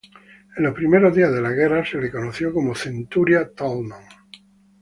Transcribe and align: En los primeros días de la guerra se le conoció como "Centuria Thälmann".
En 0.57 0.63
los 0.63 0.73
primeros 0.73 1.13
días 1.15 1.31
de 1.31 1.41
la 1.43 1.51
guerra 1.51 1.85
se 1.85 2.01
le 2.01 2.11
conoció 2.11 2.51
como 2.51 2.73
"Centuria 2.73 3.53
Thälmann". 3.53 4.05